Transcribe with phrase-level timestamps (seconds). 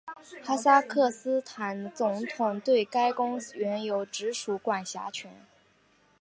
[0.43, 5.31] 哈萨克斯坦总统对该公园有直属管辖权。